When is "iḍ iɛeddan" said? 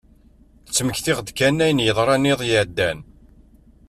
2.31-2.99